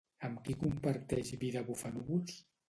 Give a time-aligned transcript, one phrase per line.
[0.27, 2.43] Amb qui comparteix vida Bufanúvols?